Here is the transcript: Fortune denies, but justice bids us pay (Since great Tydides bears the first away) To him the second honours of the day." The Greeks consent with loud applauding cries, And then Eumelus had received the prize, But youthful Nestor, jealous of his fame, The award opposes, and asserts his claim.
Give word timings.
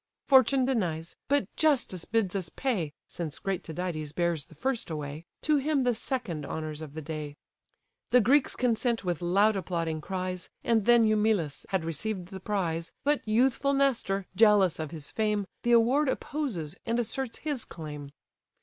Fortune 0.27 0.65
denies, 0.65 1.15
but 1.27 1.45
justice 1.55 2.05
bids 2.05 2.35
us 2.35 2.49
pay 2.49 2.91
(Since 3.07 3.37
great 3.37 3.63
Tydides 3.63 4.13
bears 4.15 4.45
the 4.47 4.55
first 4.55 4.89
away) 4.89 5.27
To 5.43 5.57
him 5.57 5.83
the 5.83 5.93
second 5.93 6.43
honours 6.43 6.81
of 6.81 6.95
the 6.95 7.03
day." 7.03 7.35
The 8.09 8.19
Greeks 8.19 8.55
consent 8.55 9.03
with 9.05 9.21
loud 9.21 9.55
applauding 9.55 10.01
cries, 10.01 10.49
And 10.63 10.85
then 10.85 11.05
Eumelus 11.05 11.67
had 11.69 11.85
received 11.85 12.29
the 12.29 12.39
prize, 12.39 12.91
But 13.03 13.21
youthful 13.27 13.73
Nestor, 13.75 14.25
jealous 14.35 14.79
of 14.79 14.89
his 14.89 15.11
fame, 15.11 15.45
The 15.61 15.73
award 15.73 16.09
opposes, 16.09 16.75
and 16.83 16.97
asserts 16.99 17.37
his 17.37 17.63
claim. 17.63 18.09